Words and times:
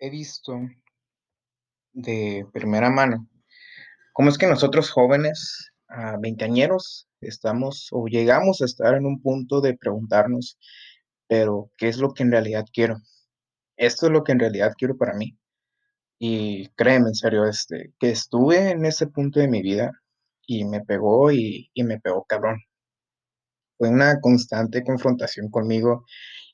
he 0.00 0.10
visto 0.10 0.58
de 1.92 2.46
primera 2.52 2.90
mano 2.90 3.28
cómo 4.12 4.28
es 4.28 4.38
que 4.38 4.46
nosotros 4.46 4.90
jóvenes, 4.90 5.72
ah, 5.88 6.16
veinteañeros, 6.20 7.08
estamos 7.22 7.88
o 7.92 8.06
llegamos 8.06 8.60
a 8.60 8.66
estar 8.66 8.94
en 8.94 9.06
un 9.06 9.22
punto 9.22 9.60
de 9.60 9.76
preguntarnos, 9.76 10.58
pero 11.26 11.70
¿qué 11.78 11.88
es 11.88 11.98
lo 11.98 12.12
que 12.12 12.22
en 12.24 12.32
realidad 12.32 12.66
quiero? 12.72 12.98
¿Esto 13.76 14.06
es 14.06 14.12
lo 14.12 14.24
que 14.24 14.32
en 14.32 14.40
realidad 14.40 14.74
quiero 14.76 14.96
para 14.96 15.14
mí? 15.14 15.38
Y 16.18 16.68
créeme, 16.76 17.08
en 17.08 17.14
serio, 17.14 17.46
este, 17.46 17.94
que 17.98 18.10
estuve 18.10 18.70
en 18.70 18.84
ese 18.84 19.06
punto 19.06 19.40
de 19.40 19.48
mi 19.48 19.62
vida 19.62 19.90
y 20.46 20.66
me 20.66 20.82
pegó 20.82 21.32
y, 21.32 21.70
y 21.72 21.84
me 21.84 21.98
pegó 21.98 22.24
cabrón. 22.24 22.58
Fue 23.78 23.88
una 23.88 24.20
constante 24.20 24.84
confrontación 24.84 25.50
conmigo 25.50 26.04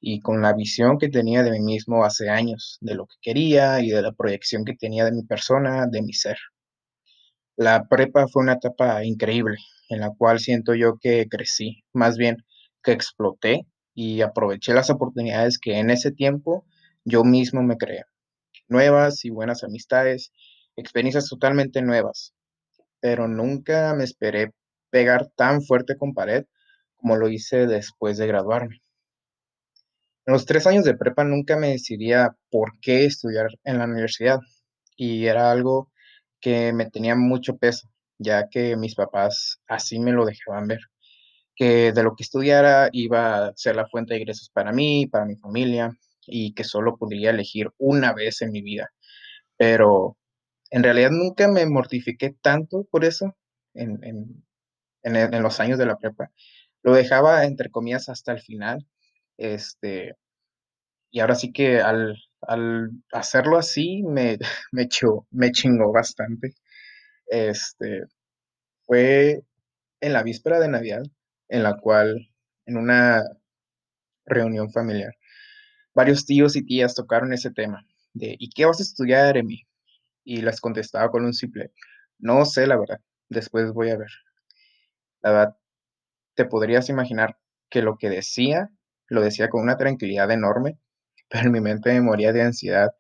y 0.01 0.21
con 0.21 0.43
la 0.43 0.53
visión 0.53 0.99
que 0.99 1.09
tenía 1.09 1.43
de 1.43 1.53
mí 1.53 1.61
mismo 1.61 2.05
hace 2.05 2.29
años, 2.29 2.79
de 2.81 2.95
lo 2.95 3.07
que 3.07 3.17
quería 3.21 3.81
y 3.81 3.91
de 3.91 4.03
la 4.03 4.13
proyección 4.13 4.65
que 4.65 4.75
tenía 4.75 5.05
de 5.05 5.13
mi 5.13 5.23
persona, 5.25 5.87
de 5.87 6.03
mi 6.03 6.13
ser. 6.13 6.37
La 7.57 7.89
prepa 7.89 8.29
fue 8.29 8.43
una 8.43 8.55
etapa 8.55 9.05
increíble 9.05 9.57
en 9.89 10.01
la 10.01 10.11
cual 10.17 10.41
siento 10.41 10.75
yo 10.75 10.99
que 11.01 11.27
crecí, 11.29 11.85
más 11.93 12.17
bien 12.17 12.45
que 12.83 12.93
exploté 12.93 13.67
y 13.95 14.21
aproveché 14.21 14.75
las 14.75 14.91
oportunidades 14.91 15.59
que 15.59 15.79
en 15.79 15.91
ese 15.91 16.13
tiempo 16.13 16.67
yo 17.05 17.25
mismo 17.25 17.63
me 17.63 17.77
creé. 17.77 18.05
Nuevas 18.69 19.25
y 19.25 19.31
buenas 19.31 19.65
amistades, 19.65 20.33
experiencias 20.77 21.29
totalmente 21.29 21.83
nuevas, 21.83 22.35
pero 23.01 23.29
nunca 23.29 23.95
me 23.95 24.05
esperé 24.05 24.53
pegar 24.91 25.29
tan 25.37 25.63
fuerte 25.63 25.97
con 25.97 26.15
pared 26.15 26.45
como 26.97 27.17
lo 27.17 27.29
hice 27.29 27.67
después 27.67 28.19
de 28.19 28.27
graduarme. 28.27 28.81
En 30.27 30.33
los 30.33 30.45
tres 30.45 30.67
años 30.67 30.85
de 30.85 30.97
prepa 30.97 31.23
nunca 31.23 31.57
me 31.57 31.71
decidía 31.71 32.37
por 32.51 32.79
qué 32.81 33.05
estudiar 33.05 33.49
en 33.63 33.79
la 33.79 33.85
universidad 33.85 34.41
y 34.97 35.27
era 35.27 35.53
algo 35.53 35.93
que 36.41 36.73
me 36.73 36.91
tenía 36.91 37.15
mucho 37.15 37.59
peso, 37.59 37.89
ya 38.19 38.49
que 38.49 38.77
mis 38.77 38.97
papás 38.97 39.61
así 39.69 40.01
me 40.01 40.13
lo 40.13 40.25
dejaban 40.27 40.67
ver, 40.67 40.81
que 41.55 41.93
de 41.93 42.03
lo 42.03 42.17
que 42.17 42.25
estudiara 42.25 42.89
iba 42.93 43.49
a 43.49 43.53
ser 43.57 43.77
la 43.77 43.87
fuente 43.87 44.15
de 44.15 44.21
ingresos 44.21 44.51
para 44.53 44.73
mí, 44.73 45.07
para 45.07 45.27
mi 45.27 45.37
familia 45.37 45.97
y 46.27 46.55
que 46.55 46.65
solo 46.65 46.97
podría 46.97 47.31
elegir 47.31 47.71
una 47.79 48.13
vez 48.13 48.43
en 48.43 48.51
mi 48.51 48.63
vida. 48.63 48.91
Pero 49.57 50.17
en 50.71 50.83
realidad 50.83 51.11
nunca 51.13 51.49
me 51.49 51.67
mortifiqué 51.67 52.35
tanto 52.43 52.85
por 52.91 53.05
eso 53.05 53.37
en, 53.75 54.03
en, 54.05 54.45
en, 55.05 55.43
los 55.43 55.61
años 55.61 55.79
de 55.79 55.87
la 55.87 55.97
prepa. 55.97 56.33
Lo 56.83 56.95
dejaba 56.95 57.45
entre 57.45 57.71
comillas 57.71 58.09
hasta 58.09 58.33
el 58.33 58.41
final. 58.41 58.87
Este, 59.39 60.17
y 61.11 61.21
ahora 61.21 61.35
sí 61.35 61.53
que 61.53 61.81
al, 61.81 62.17
al 62.43 62.91
hacerlo 63.13 63.59
así 63.59 64.03
me, 64.05 64.39
me, 64.73 64.83
echó- 64.85 65.27
me 65.31 65.53
chingó 65.53 65.93
bastante. 65.93 66.55
Este, 67.29 68.05
fue 68.87 69.43
en 70.01 70.13
la 70.15 70.23
víspera 70.25 70.61
de 70.61 70.69
Navidad, 70.69 71.05
en 71.49 71.63
la 71.65 71.79
cual, 71.79 72.31
en 72.67 72.79
una 72.79 73.23
reunión 74.27 74.71
familiar, 74.71 75.15
varios 75.95 76.27
tíos 76.27 76.57
y 76.57 76.65
tías 76.65 76.95
tocaron 76.95 77.33
ese 77.35 77.51
tema 77.53 77.87
de 78.15 78.37
¿y 78.39 78.51
qué 78.51 78.67
vas 78.67 78.81
a 78.81 78.85
estudiar, 78.85 79.37
Emi? 79.39 79.63
Y 80.25 80.43
les 80.43 80.61
contestaba 80.61 81.11
con 81.11 81.25
un 81.25 81.35
simple, 81.35 81.73
no 82.19 82.45
sé, 82.47 82.67
la 82.67 82.79
verdad, 82.79 83.01
después 83.31 83.73
voy 83.73 83.91
a 83.91 83.99
ver. 83.99 84.11
La 85.21 85.31
verdad, 85.31 85.57
te 86.37 86.47
podrías 86.47 86.89
imaginar 86.91 87.39
que 87.71 87.83
lo 87.83 87.99
que 87.99 88.11
decía, 88.11 88.71
lo 89.09 89.23
decía 89.23 89.49
con 89.49 89.63
una 89.63 89.77
tranquilidad 89.77 90.31
enorme, 90.31 90.79
pero 91.29 91.47
en 91.47 91.53
mi 91.53 91.61
mente 91.61 91.93
me 91.93 92.01
moría 92.01 92.33
de 92.33 92.43
ansiedad 92.43 92.91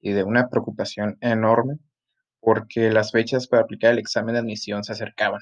y 0.00 0.12
de 0.12 0.24
una 0.24 0.48
preocupación 0.48 1.18
enorme 1.20 1.78
porque 2.40 2.90
las 2.90 3.12
fechas 3.12 3.46
para 3.46 3.62
aplicar 3.62 3.92
el 3.92 3.98
examen 4.00 4.34
de 4.34 4.40
admisión 4.40 4.82
se 4.84 4.92
acercaban 4.92 5.40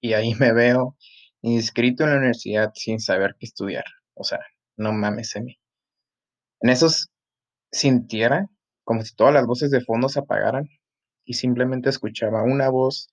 y 0.00 0.14
ahí 0.14 0.34
me 0.34 0.52
veo 0.52 0.96
inscrito 1.42 2.04
en 2.04 2.10
la 2.10 2.16
universidad 2.16 2.72
sin 2.74 3.00
saber 3.00 3.36
qué 3.38 3.46
estudiar. 3.46 3.84
O 4.14 4.24
sea, 4.24 4.40
no 4.76 4.92
mames, 4.92 5.36
Emi. 5.36 5.58
En 6.60 6.70
esos 6.70 7.10
sintiera 7.70 8.48
como 8.84 9.02
si 9.02 9.14
todas 9.14 9.32
las 9.32 9.46
voces 9.46 9.70
de 9.70 9.82
fondo 9.82 10.08
se 10.08 10.18
apagaran 10.18 10.68
y 11.24 11.34
simplemente 11.34 11.90
escuchaba 11.90 12.42
una 12.42 12.68
voz, 12.70 13.08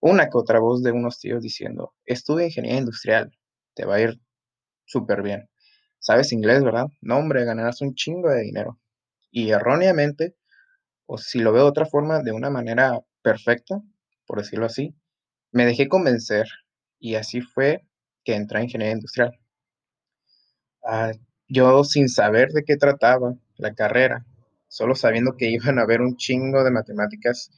una 0.00 0.30
que 0.30 0.38
otra 0.38 0.60
voz 0.60 0.82
de 0.82 0.92
unos 0.92 1.18
tíos 1.18 1.42
diciendo, 1.42 1.94
estudia 2.06 2.46
ingeniería 2.46 2.80
industrial, 2.80 3.30
te 3.74 3.84
va 3.84 3.96
a 3.96 4.00
ir 4.00 4.20
súper 4.86 5.22
bien. 5.22 5.49
¿Sabes 6.00 6.32
inglés, 6.32 6.64
verdad? 6.64 6.86
No, 7.00 7.18
hombre, 7.18 7.44
ganarás 7.44 7.80
un 7.80 7.94
chingo 7.94 8.28
de 8.30 8.40
dinero. 8.42 8.78
Y 9.30 9.50
erróneamente, 9.50 10.36
o 11.06 11.18
si 11.18 11.40
lo 11.40 11.52
veo 11.52 11.64
de 11.64 11.70
otra 11.70 11.86
forma, 11.86 12.22
de 12.22 12.32
una 12.32 12.50
manera 12.50 13.00
perfecta, 13.22 13.82
por 14.26 14.38
decirlo 14.40 14.66
así, 14.66 14.94
me 15.52 15.66
dejé 15.66 15.88
convencer 15.88 16.46
y 17.00 17.16
así 17.16 17.40
fue 17.42 17.86
que 18.24 18.34
entré 18.36 18.60
a 18.60 18.64
ingeniería 18.64 18.94
industrial. 18.96 19.38
Ah, 20.84 21.12
yo 21.48 21.84
sin 21.84 22.08
saber 22.08 22.50
de 22.50 22.64
qué 22.64 22.76
trataba 22.76 23.34
la 23.56 23.74
carrera, 23.74 24.26
solo 24.68 24.94
sabiendo 24.94 25.36
que 25.36 25.50
iban 25.50 25.78
a 25.78 25.82
haber 25.82 26.00
un 26.00 26.16
chingo 26.16 26.64
de 26.64 26.70
matemáticas 26.70 27.50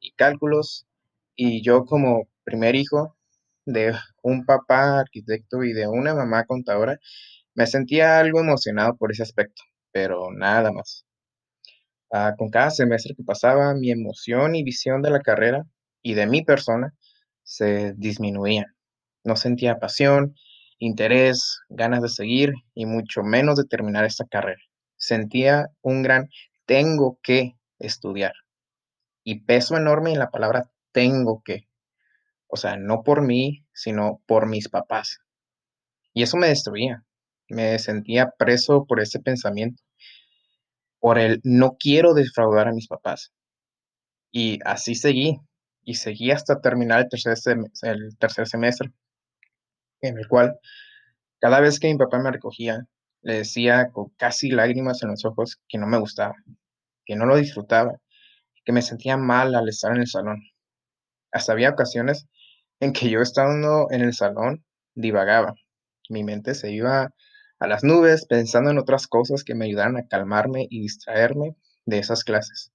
y 0.00 0.12
cálculos, 0.12 0.86
y 1.36 1.62
yo 1.62 1.84
como 1.84 2.28
primer 2.44 2.74
hijo 2.74 3.16
de 3.66 3.94
un 4.22 4.44
papá 4.44 5.00
arquitecto 5.00 5.64
y 5.64 5.72
de 5.72 5.86
una 5.88 6.14
mamá 6.14 6.44
contadora, 6.44 6.98
me 7.60 7.66
sentía 7.66 8.18
algo 8.18 8.40
emocionado 8.40 8.96
por 8.96 9.12
ese 9.12 9.22
aspecto, 9.22 9.62
pero 9.92 10.30
nada 10.32 10.72
más. 10.72 11.04
Ah, 12.10 12.34
con 12.38 12.48
cada 12.48 12.70
semestre 12.70 13.14
que 13.14 13.22
pasaba, 13.22 13.74
mi 13.74 13.90
emoción 13.90 14.54
y 14.54 14.64
visión 14.64 15.02
de 15.02 15.10
la 15.10 15.20
carrera 15.20 15.66
y 16.00 16.14
de 16.14 16.26
mi 16.26 16.42
persona 16.42 16.94
se 17.42 17.92
disminuían. 17.98 18.64
No 19.24 19.36
sentía 19.36 19.78
pasión, 19.78 20.34
interés, 20.78 21.60
ganas 21.68 22.00
de 22.00 22.08
seguir 22.08 22.54
y 22.74 22.86
mucho 22.86 23.22
menos 23.22 23.58
de 23.58 23.66
terminar 23.66 24.06
esta 24.06 24.24
carrera. 24.24 24.62
Sentía 24.96 25.68
un 25.82 26.02
gran 26.02 26.30
tengo 26.64 27.18
que 27.22 27.58
estudiar 27.78 28.32
y 29.22 29.40
peso 29.40 29.76
enorme 29.76 30.12
en 30.12 30.18
la 30.18 30.30
palabra 30.30 30.70
tengo 30.92 31.42
que. 31.44 31.68
O 32.46 32.56
sea, 32.56 32.78
no 32.78 33.02
por 33.02 33.20
mí, 33.20 33.66
sino 33.74 34.22
por 34.26 34.46
mis 34.48 34.70
papás. 34.70 35.18
Y 36.14 36.22
eso 36.22 36.38
me 36.38 36.48
destruía. 36.48 37.04
Me 37.50 37.78
sentía 37.78 38.30
preso 38.38 38.86
por 38.86 39.00
ese 39.00 39.20
pensamiento, 39.20 39.82
por 40.98 41.18
el 41.18 41.40
no 41.44 41.76
quiero 41.78 42.14
defraudar 42.14 42.68
a 42.68 42.72
mis 42.72 42.86
papás. 42.88 43.32
Y 44.32 44.58
así 44.64 44.96
seguí, 44.96 45.38
y 45.84 45.94
seguí 45.94 46.32
hasta 46.32 46.60
terminar 46.60 46.98
el 47.02 47.08
tercer, 47.08 47.34
sem- 47.36 47.70
el 47.82 48.18
tercer 48.18 48.48
semestre, 48.48 48.90
en 50.00 50.18
el 50.18 50.28
cual 50.28 50.58
cada 51.40 51.60
vez 51.60 51.80
que 51.80 51.88
mi 51.92 51.98
papá 51.98 52.18
me 52.20 52.32
recogía, 52.32 52.86
le 53.22 53.36
decía 53.38 53.90
con 53.92 54.10
casi 54.18 54.50
lágrimas 54.50 55.02
en 55.02 55.10
los 55.10 55.24
ojos 55.26 55.60
que 55.68 55.78
no 55.78 55.86
me 55.86 55.98
gustaba, 56.00 56.36
que 57.06 57.16
no 57.16 57.26
lo 57.26 57.36
disfrutaba, 57.36 57.98
que 58.64 58.72
me 58.72 58.82
sentía 58.82 59.16
mal 59.16 59.54
al 59.54 59.68
estar 59.68 59.92
en 59.94 60.02
el 60.02 60.08
salón. 60.08 60.42
Hasta 61.32 61.52
había 61.52 61.70
ocasiones 61.70 62.28
en 62.80 62.92
que 62.92 63.10
yo 63.10 63.20
estando 63.22 63.88
en 63.90 64.02
el 64.02 64.14
salón 64.14 64.64
divagaba. 64.94 65.54
Mi 66.10 66.24
mente 66.24 66.54
se 66.54 66.72
iba 66.72 67.10
a 67.60 67.66
las 67.66 67.84
nubes 67.84 68.26
pensando 68.26 68.70
en 68.70 68.78
otras 68.78 69.06
cosas 69.06 69.44
que 69.44 69.54
me 69.54 69.66
ayudaran 69.66 69.98
a 69.98 70.08
calmarme 70.08 70.66
y 70.70 70.80
distraerme 70.80 71.56
de 71.84 71.98
esas 71.98 72.24
clases. 72.24 72.72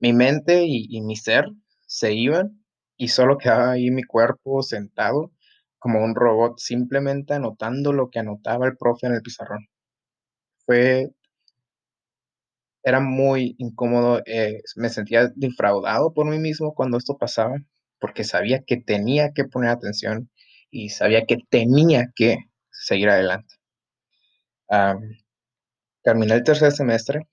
Mi 0.00 0.12
mente 0.14 0.64
y, 0.66 1.00
mi 1.02 1.16
ser 1.16 1.44
se 1.86 2.14
iban 2.14 2.64
y 2.96 3.08
solo 3.08 3.38
quedaba 3.38 3.72
ahí 3.72 3.90
mi 3.90 4.02
cuerpo 4.02 4.62
sentado 4.62 5.32
como 5.78 6.02
un 6.02 6.14
robot, 6.14 6.58
simplemente 6.58 7.34
anotando 7.34 7.92
lo 7.92 8.10
que 8.10 8.18
anotaba 8.18 8.66
el 8.66 8.76
profe 8.76 9.06
en 9.06 9.14
el 9.14 9.22
pizarrón. 9.22 9.68
Fue, 10.66 11.10
era 12.82 13.00
muy 13.00 13.54
incómodo, 13.58 14.22
eh, 14.24 14.62
me 14.76 14.88
sentía 14.88 15.30
defraudado 15.34 16.14
por 16.14 16.26
mí 16.26 16.38
mismo 16.38 16.74
cuando 16.74 16.96
esto 16.96 17.18
pasaba, 17.18 17.56
porque 18.00 18.24
sabía 18.24 18.62
que 18.66 18.78
tenía 18.78 19.32
que 19.32 19.44
poner 19.44 19.70
atención 19.70 20.30
y 20.70 20.88
sabía 20.90 21.26
que 21.26 21.36
tenía 21.50 22.12
que 22.14 22.38
seguir 22.70 23.10
adelante. 23.10 23.56
Terminé 24.68 26.34
el 26.34 26.44
tercer 26.44 26.72
semestre 26.72 27.28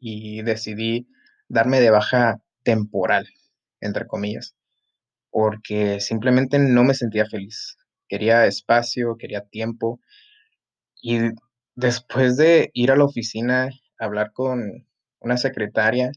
y 0.00 0.42
decidí 0.42 1.08
darme 1.48 1.80
de 1.80 1.90
baja 1.90 2.42
temporal, 2.62 3.26
entre 3.80 4.06
comillas, 4.06 4.54
porque 5.30 6.00
simplemente 6.00 6.58
no 6.58 6.84
me 6.84 6.94
sentía 6.94 7.26
feliz. 7.26 7.76
Quería 8.08 8.46
espacio, 8.46 9.16
quería 9.16 9.42
tiempo 9.42 10.00
y 11.02 11.20
después 11.74 12.36
de 12.36 12.70
ir 12.74 12.92
a 12.92 12.96
la 12.96 13.04
oficina, 13.04 13.70
hablar 13.98 14.32
con 14.32 14.86
una 15.20 15.36
secretaria 15.36 16.12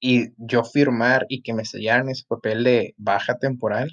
y 0.00 0.32
yo 0.36 0.64
firmar 0.64 1.26
y 1.28 1.42
que 1.42 1.54
me 1.54 1.64
sellaran 1.64 2.08
ese 2.10 2.24
papel 2.28 2.64
de 2.64 2.94
baja 2.96 3.38
temporal, 3.38 3.90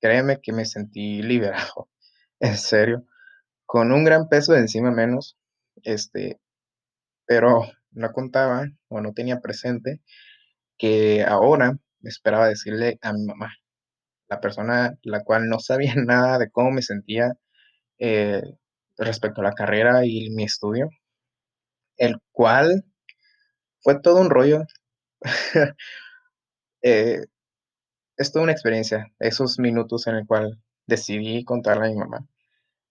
créeme 0.00 0.40
que 0.40 0.52
me 0.52 0.64
sentí 0.64 1.22
liberado, 1.22 1.88
en 2.40 2.56
serio, 2.56 3.04
con 3.68 3.92
un 3.92 4.02
gran 4.02 4.30
peso 4.30 4.54
de 4.54 4.60
encima 4.60 4.90
menos, 4.90 5.36
este, 5.82 6.40
pero 7.26 7.64
no 7.90 8.12
contaba 8.14 8.66
o 8.88 9.02
no 9.02 9.12
tenía 9.12 9.40
presente 9.40 10.00
que 10.78 11.22
ahora 11.22 11.78
esperaba 12.02 12.48
decirle 12.48 12.98
a 13.02 13.12
mi 13.12 13.26
mamá, 13.26 13.52
la 14.30 14.40
persona 14.40 14.96
la 15.02 15.22
cual 15.22 15.50
no 15.50 15.60
sabía 15.60 15.94
nada 15.96 16.38
de 16.38 16.50
cómo 16.50 16.70
me 16.70 16.80
sentía 16.80 17.34
eh, 17.98 18.42
respecto 18.96 19.42
a 19.42 19.44
la 19.44 19.52
carrera 19.52 20.06
y 20.06 20.30
mi 20.30 20.44
estudio, 20.44 20.88
el 21.98 22.16
cual 22.32 22.86
fue 23.82 24.00
todo 24.00 24.22
un 24.22 24.30
rollo. 24.30 24.64
eh, 26.82 27.26
es 28.16 28.32
toda 28.32 28.44
una 28.44 28.52
experiencia, 28.52 29.12
esos 29.18 29.58
minutos 29.58 30.06
en 30.06 30.14
el 30.16 30.26
cual 30.26 30.58
decidí 30.86 31.44
contarle 31.44 31.88
a 31.88 31.90
mi 31.90 31.96
mamá. 31.96 32.26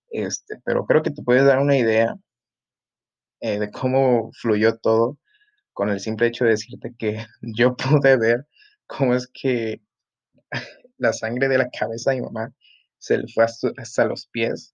Este, 0.09 0.59
pero 0.65 0.85
creo 0.85 1.03
que 1.03 1.11
te 1.11 1.23
puedes 1.23 1.45
dar 1.45 1.59
una 1.59 1.77
idea 1.77 2.15
eh, 3.41 3.59
de 3.59 3.71
cómo 3.71 4.31
fluyó 4.33 4.77
todo 4.77 5.17
con 5.73 5.89
el 5.89 5.99
simple 5.99 6.27
hecho 6.27 6.45
de 6.45 6.51
decirte 6.51 6.95
que 6.97 7.25
yo 7.41 7.75
pude 7.75 8.17
ver 8.17 8.47
cómo 8.87 9.15
es 9.15 9.29
que 9.33 9.81
la 10.97 11.13
sangre 11.13 11.47
de 11.49 11.59
la 11.59 11.69
cabeza 11.69 12.11
de 12.11 12.17
mi 12.17 12.23
mamá 12.23 12.53
se 12.99 13.17
le 13.19 13.27
fue 13.27 13.43
hasta, 13.45 14.05
los 14.05 14.27
pies. 14.27 14.73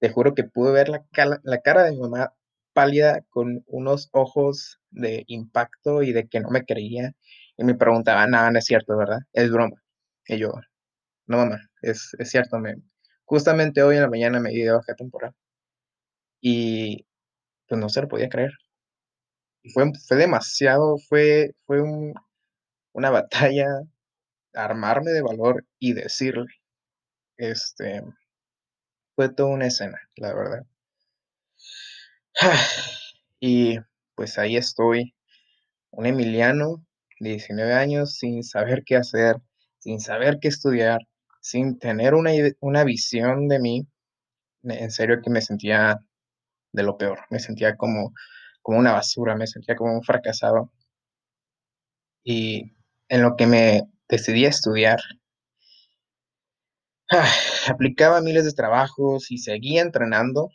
Te 0.00 0.10
juro 0.10 0.34
que 0.34 0.44
pude 0.44 0.72
ver 0.72 0.88
la, 0.88 1.04
la 1.42 1.60
cara 1.60 1.84
de 1.84 1.92
mi 1.92 2.00
mamá 2.00 2.34
pálida 2.72 3.22
con 3.28 3.62
unos 3.66 4.08
ojos 4.12 4.80
de 4.90 5.24
impacto 5.26 6.02
y 6.02 6.12
de 6.12 6.28
que 6.28 6.40
no 6.40 6.50
me 6.50 6.64
creía. 6.64 7.12
Y 7.58 7.64
me 7.64 7.74
preguntaba, 7.74 8.26
nada, 8.26 8.50
no 8.50 8.58
es 8.58 8.64
cierto, 8.64 8.96
¿verdad? 8.96 9.20
Es 9.34 9.50
broma. 9.50 9.76
Y 10.26 10.38
yo, 10.38 10.52
no, 11.26 11.38
mamá, 11.38 11.60
es, 11.82 12.16
es 12.18 12.30
cierto. 12.30 12.58
Me, 12.58 12.76
justamente 13.30 13.82
hoy 13.82 13.96
en 13.96 14.02
la 14.02 14.10
mañana 14.10 14.40
me 14.40 14.50
di 14.50 14.60
de 14.62 14.72
baja 14.72 14.94
temporal. 14.94 15.34
Y 16.42 17.06
pues 17.68 17.80
no 17.80 17.88
se 17.90 18.02
lo 18.02 18.08
podía 18.08 18.28
creer. 18.30 18.52
Y 19.62 19.70
fue, 19.70 19.90
fue 20.06 20.16
demasiado, 20.18 20.96
fue, 21.08 21.54
fue 21.66 21.80
un- 21.82 22.14
una 22.94 23.10
batalla 23.10 23.66
armarme 24.54 25.12
de 25.12 25.22
valor 25.22 25.66
y 25.80 25.94
decirle, 25.94 26.46
este, 27.38 28.02
fue 29.14 29.28
toda 29.32 29.50
una 29.50 29.68
escena, 29.68 30.00
la 30.16 30.34
verdad. 30.34 30.66
Y 33.40 33.78
pues 34.14 34.38
ahí 34.38 34.56
estoy, 34.56 35.14
un 35.92 36.06
emiliano 36.06 36.84
de 37.20 37.30
19 37.32 37.74
años 37.74 38.16
sin 38.16 38.42
saber 38.44 38.84
qué 38.86 38.96
hacer, 38.96 39.36
sin 39.80 40.00
saber 40.00 40.38
qué 40.40 40.48
estudiar, 40.48 41.00
sin 41.40 41.78
tener 41.78 42.14
una, 42.14 42.32
una 42.60 42.84
visión 42.84 43.48
de 43.48 43.58
mí. 43.60 43.86
En 44.64 44.90
serio 44.90 45.20
que 45.22 45.30
me 45.30 45.42
sentía 45.42 46.00
de 46.72 46.82
lo 46.82 46.98
peor, 46.98 47.20
me 47.30 47.40
sentía 47.40 47.76
como, 47.76 48.14
como 48.62 48.78
una 48.78 48.92
basura, 48.92 49.36
me 49.36 49.46
sentía 49.46 49.76
como 49.76 49.94
un 49.94 50.02
fracasado. 50.04 50.72
Y 52.24 52.72
en 53.08 53.22
lo 53.22 53.36
que 53.36 53.46
me 53.46 53.82
decidí 54.08 54.46
a 54.46 54.48
estudiar, 54.50 55.00
aplicaba 57.68 58.20
miles 58.20 58.44
de 58.44 58.52
trabajos 58.52 59.30
y 59.30 59.38
seguía 59.38 59.82
entrenando. 59.82 60.50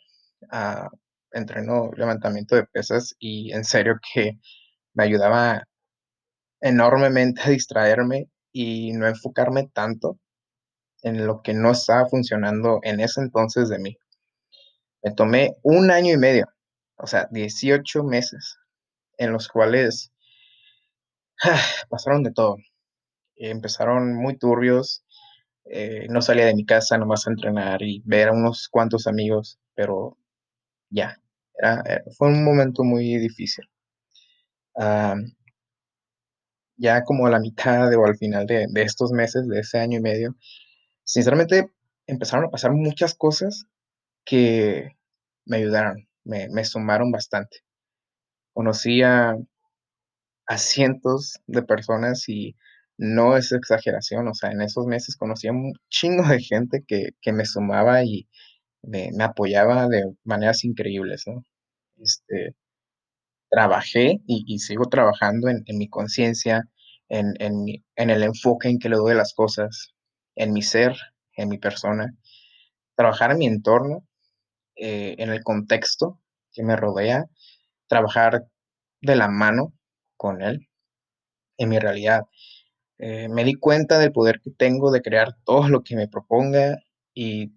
ah, 0.50 0.88
entreno 1.32 1.90
levantamiento 1.96 2.56
de 2.56 2.64
pesas 2.66 3.14
y 3.18 3.52
en 3.52 3.64
serio 3.64 3.98
que 4.14 4.38
me 4.94 5.04
ayudaba 5.04 5.64
enormemente 6.60 7.42
a 7.42 7.50
distraerme 7.50 8.28
y 8.52 8.92
no 8.92 9.06
enfocarme 9.06 9.68
tanto 9.72 10.18
en 11.06 11.24
lo 11.24 11.40
que 11.40 11.54
no 11.54 11.70
estaba 11.70 12.08
funcionando 12.08 12.80
en 12.82 12.98
ese 12.98 13.20
entonces 13.20 13.68
de 13.68 13.78
mí. 13.78 13.96
Me 15.04 15.12
tomé 15.12 15.56
un 15.62 15.92
año 15.92 16.12
y 16.12 16.16
medio, 16.16 16.46
o 16.96 17.06
sea, 17.06 17.28
18 17.30 18.02
meses, 18.02 18.58
en 19.16 19.32
los 19.32 19.46
cuales 19.46 20.12
pasaron 21.88 22.24
de 22.24 22.32
todo. 22.32 22.56
Empezaron 23.36 24.16
muy 24.16 24.36
turbios, 24.36 25.04
eh, 25.66 26.08
no 26.10 26.20
salía 26.22 26.46
de 26.46 26.56
mi 26.56 26.66
casa 26.66 26.98
nomás 26.98 27.24
a 27.28 27.30
entrenar 27.30 27.82
y 27.82 28.02
ver 28.04 28.28
a 28.28 28.32
unos 28.32 28.68
cuantos 28.68 29.06
amigos, 29.06 29.60
pero 29.76 30.18
ya, 30.90 31.20
eh, 31.62 32.02
fue 32.18 32.28
un 32.28 32.44
momento 32.44 32.82
muy 32.82 33.16
difícil. 33.18 33.64
Ah, 34.76 35.14
ya 36.76 37.04
como 37.04 37.26
a 37.26 37.30
la 37.30 37.38
mitad 37.38 37.94
o 37.94 38.04
al 38.04 38.16
final 38.16 38.46
de 38.46 38.66
estos 38.82 39.12
meses, 39.12 39.46
de 39.46 39.60
ese 39.60 39.78
año 39.78 39.98
y 39.98 40.02
medio, 40.02 40.34
sinceramente 41.06 41.72
empezaron 42.06 42.46
a 42.46 42.50
pasar 42.50 42.72
muchas 42.72 43.14
cosas 43.14 43.66
que 44.24 44.90
me 45.46 45.58
ayudaron, 45.58 46.08
me, 46.24 46.48
me 46.50 46.64
sumaron 46.64 47.10
bastante. 47.12 47.58
Conocí 48.52 49.02
a, 49.02 49.36
a 50.46 50.58
cientos 50.58 51.40
de 51.46 51.62
personas 51.62 52.28
y 52.28 52.56
no 52.98 53.36
es 53.36 53.52
exageración, 53.52 54.28
o 54.28 54.34
sea, 54.34 54.50
en 54.50 54.62
esos 54.62 54.86
meses 54.86 55.16
conocí 55.16 55.48
a 55.48 55.52
un 55.52 55.74
chingo 55.90 56.26
de 56.26 56.40
gente 56.40 56.84
que, 56.86 57.10
que 57.20 57.32
me 57.32 57.44
sumaba 57.44 58.02
y 58.04 58.28
me, 58.82 59.10
apoyaba 59.20 59.88
de 59.88 60.04
maneras 60.24 60.64
increíbles, 60.64 61.24
¿no? 61.26 61.44
Este, 61.98 62.54
trabajé 63.50 64.20
y, 64.26 64.58
sigo 64.60 64.86
trabajando 64.86 65.48
en, 65.48 65.64
mi 65.78 65.88
conciencia, 65.88 66.68
en, 67.08 67.34
en, 67.40 67.66
en 67.96 68.10
el 68.10 68.22
enfoque 68.22 68.68
en 68.68 68.78
que 68.78 68.88
le 68.88 68.96
doy 68.96 69.14
las 69.14 69.34
cosas, 69.34 69.94
en 70.36 70.52
mi 70.52 70.62
ser, 70.62 70.96
en 71.36 71.48
mi 71.48 71.58
persona, 71.58 72.14
trabajar 72.94 73.32
en 73.32 73.38
mi 73.38 73.46
entorno, 73.46 74.06
eh, 74.76 75.16
en 75.18 75.30
el 75.30 75.42
contexto 75.42 76.20
que 76.52 76.62
me 76.62 76.76
rodea, 76.76 77.24
trabajar 77.88 78.46
de 79.00 79.16
la 79.16 79.28
mano 79.28 79.74
con 80.16 80.42
él, 80.42 80.68
en 81.58 81.68
mi 81.68 81.78
realidad. 81.78 82.22
Eh, 82.98 83.28
me 83.28 83.44
di 83.44 83.54
cuenta 83.54 83.98
del 83.98 84.12
poder 84.12 84.40
que 84.40 84.50
tengo 84.50 84.90
de 84.90 85.02
crear 85.02 85.36
todo 85.44 85.68
lo 85.68 85.82
que 85.82 85.96
me 85.96 86.08
proponga 86.08 86.78
y 87.14 87.52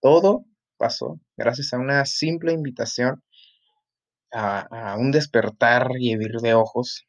todo 0.00 0.46
pasó 0.76 1.20
gracias 1.36 1.72
a 1.72 1.78
una 1.78 2.04
simple 2.06 2.52
invitación 2.52 3.22
a, 4.32 4.96
un 4.98 5.10
despertar 5.10 5.90
y 5.98 6.14
abrir 6.14 6.36
de 6.40 6.54
ojos 6.54 7.06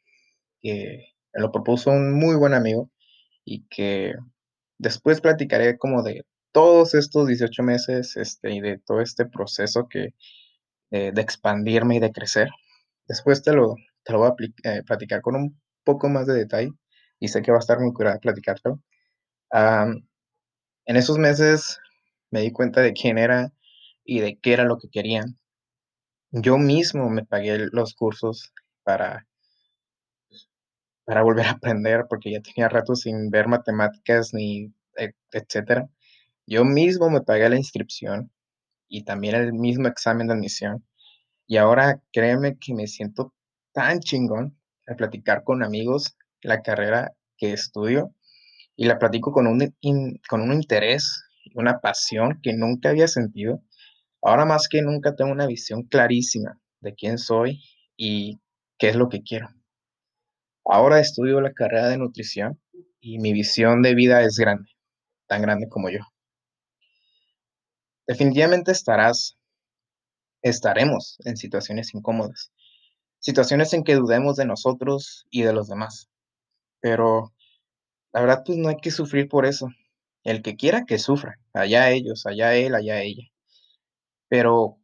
que 0.59 1.13
me 1.33 1.41
lo 1.41 1.51
propuso 1.51 1.91
un 1.91 2.13
muy 2.13 2.35
buen 2.35 2.53
amigo 2.53 2.89
y 3.45 3.65
que 3.69 4.13
después 4.81 5.21
platicaré 5.21 5.77
como 5.77 6.01
de 6.03 6.25
todos 6.51 6.95
estos 6.95 7.27
18 7.27 7.63
meses 7.63 8.17
este, 8.17 8.51
y 8.51 8.61
de 8.61 8.79
todo 8.79 9.01
este 9.01 9.25
proceso 9.25 9.87
que, 9.87 10.15
eh, 10.91 11.11
de 11.13 11.21
expandirme 11.21 11.97
y 11.97 11.99
de 11.99 12.11
crecer. 12.11 12.49
Después 13.07 13.43
te 13.43 13.53
lo, 13.53 13.75
te 14.03 14.13
lo 14.13 14.19
voy 14.19 14.29
a 14.29 14.69
eh, 14.69 14.83
platicar 14.83 15.21
con 15.21 15.35
un 15.35 15.61
poco 15.83 16.09
más 16.09 16.27
de 16.27 16.33
detalle 16.33 16.71
y 17.19 17.27
sé 17.29 17.41
que 17.41 17.51
va 17.51 17.57
a 17.57 17.59
estar 17.59 17.79
muy 17.79 17.93
curada 17.93 18.19
platicártelo. 18.19 18.81
En 19.51 20.97
esos 20.97 21.17
meses 21.17 21.79
me 22.31 22.41
di 22.41 22.51
cuenta 22.51 22.81
de 22.81 22.93
quién 22.93 23.17
era 23.17 23.53
y 24.03 24.19
de 24.19 24.39
qué 24.39 24.53
era 24.53 24.65
lo 24.65 24.77
que 24.77 24.89
quería. 24.89 25.25
Yo 26.31 26.57
mismo 26.57 27.09
me 27.09 27.25
pagué 27.25 27.67
los 27.71 27.93
cursos 27.93 28.51
para 28.83 29.27
para 31.11 31.23
volver 31.23 31.45
a 31.45 31.51
aprender, 31.51 32.05
porque 32.07 32.31
ya 32.31 32.39
tenía 32.39 32.69
rato 32.69 32.95
sin 32.95 33.29
ver 33.29 33.49
matemáticas 33.49 34.33
ni 34.33 34.73
e 34.97 35.11
etcétera. 35.33 35.89
Yo 36.47 36.63
mismo 36.63 37.09
me 37.09 37.19
pagué 37.19 37.49
la 37.49 37.57
inscripción 37.57 38.31
y 38.87 39.03
también 39.03 39.35
el 39.35 39.51
mismo 39.51 39.89
examen 39.89 40.27
de 40.27 40.35
admisión. 40.35 40.87
Y 41.47 41.57
ahora 41.57 42.01
créeme 42.13 42.57
que 42.57 42.73
me 42.73 42.87
siento 42.87 43.33
tan 43.73 43.99
chingón 43.99 44.57
al 44.87 44.95
platicar 44.95 45.43
con 45.43 45.63
amigos 45.63 46.15
la 46.43 46.61
carrera 46.61 47.11
que 47.37 47.51
estudio 47.51 48.15
y 48.77 48.85
la 48.85 48.97
platico 48.97 49.33
con 49.33 49.47
un 49.47 49.75
con 50.29 50.39
un 50.39 50.53
interés 50.53 51.25
una 51.55 51.81
pasión 51.81 52.39
que 52.41 52.53
nunca 52.53 52.87
había 52.87 53.09
sentido. 53.09 53.61
Ahora 54.21 54.45
más 54.45 54.69
que 54.69 54.81
nunca 54.81 55.13
tengo 55.17 55.33
una 55.33 55.45
visión 55.45 55.83
clarísima 55.83 56.57
de 56.79 56.95
quién 56.95 57.17
soy 57.17 57.59
y 57.97 58.39
qué 58.77 58.87
es 58.91 58.95
lo 58.95 59.09
que 59.09 59.23
quiero. 59.23 59.49
Ahora 60.73 61.01
estudio 61.01 61.41
la 61.41 61.51
carrera 61.51 61.89
de 61.89 61.97
nutrición 61.97 62.57
y 63.01 63.19
mi 63.19 63.33
visión 63.33 63.81
de 63.81 63.93
vida 63.93 64.21
es 64.21 64.37
grande, 64.37 64.69
tan 65.27 65.41
grande 65.41 65.67
como 65.67 65.89
yo. 65.89 65.99
Definitivamente 68.07 68.71
estarás, 68.71 69.37
estaremos 70.41 71.17
en 71.25 71.35
situaciones 71.35 71.93
incómodas, 71.93 72.53
situaciones 73.19 73.73
en 73.73 73.83
que 73.83 73.95
dudemos 73.95 74.37
de 74.37 74.45
nosotros 74.45 75.27
y 75.29 75.41
de 75.41 75.51
los 75.51 75.67
demás, 75.67 76.09
pero 76.79 77.33
la 78.13 78.21
verdad 78.21 78.43
pues 78.45 78.57
no 78.57 78.69
hay 78.69 78.77
que 78.77 78.91
sufrir 78.91 79.27
por 79.27 79.45
eso. 79.45 79.67
El 80.23 80.41
que 80.41 80.55
quiera 80.55 80.85
que 80.85 80.99
sufra, 80.99 81.37
allá 81.51 81.91
ellos, 81.91 82.25
allá 82.25 82.55
él, 82.55 82.75
allá 82.75 83.01
ella. 83.01 83.23
Pero 84.29 84.77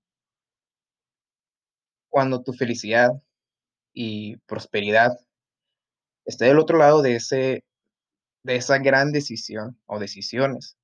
cuando 2.10 2.44
tu 2.44 2.52
felicidad 2.52 3.12
y 3.94 4.36
prosperidad 4.48 5.18
esté 6.28 6.46
del 6.46 6.60
otro 6.60 6.78
lado 6.78 7.02
de 7.02 7.16
ese, 7.16 7.64
de 8.44 8.56
esa 8.58 8.78
gran 8.78 9.12
decisión 9.12 9.80
o 9.86 9.98
decisiones 9.98 10.78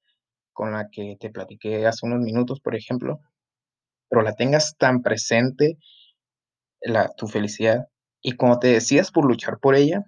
con 0.54 0.72
la 0.72 0.90
que 0.90 1.18
te 1.20 1.30
platiqué 1.30 1.86
hace 1.86 2.06
unos 2.06 2.22
minutos, 2.22 2.62
por 2.62 2.76
ejemplo, 2.76 3.20
pero 4.10 4.22
la 4.22 4.36
tengas 4.36 4.76
tan 4.78 5.02
presente 5.02 5.78
la 6.82 7.10
tu 7.10 7.28
felicidad. 7.28 7.88
Y 8.22 8.34
cuando 8.34 8.60
te 8.60 8.68
decidas 8.68 9.12
por 9.12 9.26
luchar 9.26 9.60
por 9.60 9.76
ella, 9.76 10.04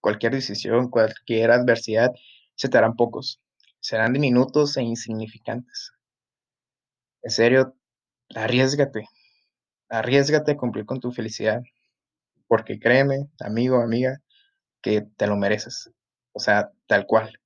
cualquier 0.00 0.32
decisión, 0.32 0.90
cualquier 0.90 1.50
adversidad, 1.50 2.12
se 2.54 2.68
te 2.68 2.78
harán 2.78 2.96
pocos, 2.96 3.40
serán 3.80 4.12
diminutos 4.12 4.76
e 4.76 4.82
insignificantes. 4.82 5.92
En 7.22 7.30
serio, 7.30 7.74
arriésgate, 8.34 9.08
arriésgate 9.88 10.52
a 10.52 10.56
cumplir 10.56 10.84
con 10.84 11.00
tu 11.00 11.12
felicidad, 11.12 11.62
porque 12.46 12.78
créeme, 12.78 13.28
amigo, 13.40 13.80
amiga, 13.80 14.20
que 14.86 15.02
te 15.02 15.26
lo 15.26 15.34
mereces, 15.34 15.90
o 16.30 16.38
sea, 16.38 16.70
tal 16.86 17.06
cual. 17.06 17.40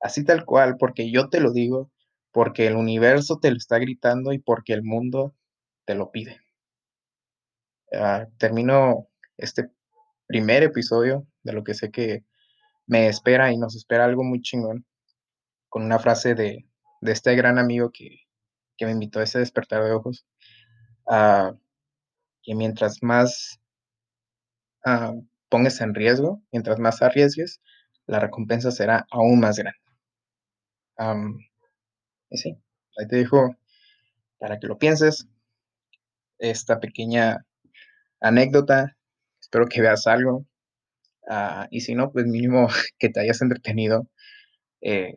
Así 0.00 0.24
tal 0.24 0.46
cual, 0.46 0.78
porque 0.78 1.10
yo 1.10 1.28
te 1.28 1.40
lo 1.40 1.52
digo, 1.52 1.90
porque 2.30 2.66
el 2.66 2.76
universo 2.76 3.38
te 3.38 3.50
lo 3.50 3.58
está 3.58 3.78
gritando 3.78 4.32
y 4.32 4.38
porque 4.38 4.72
el 4.72 4.82
mundo 4.82 5.36
te 5.84 5.94
lo 5.94 6.10
pide. 6.10 6.40
Ah, 7.92 8.28
termino 8.38 9.08
este 9.36 9.68
primer 10.26 10.62
episodio 10.62 11.26
de 11.42 11.52
lo 11.52 11.64
que 11.64 11.74
sé 11.74 11.90
que 11.90 12.24
me 12.86 13.08
espera 13.08 13.52
y 13.52 13.58
nos 13.58 13.76
espera 13.76 14.06
algo 14.06 14.24
muy 14.24 14.40
chingón, 14.40 14.86
con 15.68 15.82
una 15.82 15.98
frase 15.98 16.34
de, 16.34 16.66
de 17.02 17.12
este 17.12 17.36
gran 17.36 17.58
amigo 17.58 17.90
que, 17.92 18.20
que 18.78 18.86
me 18.86 18.92
invitó 18.92 19.20
a 19.20 19.24
ese 19.24 19.38
despertar 19.38 19.84
de 19.84 19.92
ojos, 19.92 20.24
ah, 21.06 21.52
que 22.42 22.54
mientras 22.54 23.02
más 23.02 23.60
ah, 24.86 25.12
pongas 25.52 25.82
en 25.82 25.94
riesgo, 25.94 26.42
mientras 26.50 26.78
más 26.78 27.02
arriesgues, 27.02 27.60
la 28.06 28.18
recompensa 28.20 28.70
será 28.70 29.06
aún 29.10 29.38
más 29.38 29.58
grande. 29.58 29.78
Y 32.30 32.38
sí, 32.38 32.56
ahí 32.98 33.06
te 33.06 33.16
dejo 33.16 33.54
para 34.38 34.58
que 34.58 34.66
lo 34.66 34.78
pienses. 34.78 35.28
Esta 36.38 36.80
pequeña 36.80 37.44
anécdota, 38.20 38.96
espero 39.42 39.66
que 39.68 39.82
veas 39.82 40.06
algo. 40.06 40.46
ah, 41.28 41.68
y 41.70 41.82
si 41.82 41.94
no, 41.94 42.12
pues 42.12 42.26
mínimo 42.26 42.68
que 42.98 43.10
te 43.10 43.20
hayas 43.20 43.42
entretenido 43.42 44.08
eh, 44.80 45.14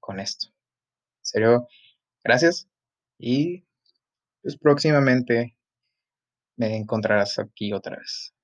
con 0.00 0.20
esto. 0.20 0.48
En 0.48 1.24
serio, 1.24 1.68
gracias. 2.22 2.68
Y 3.18 3.64
pues 4.42 4.58
próximamente 4.58 5.56
me 6.56 6.76
encontrarás 6.76 7.38
aquí 7.38 7.72
otra 7.72 7.96
vez. 7.96 8.34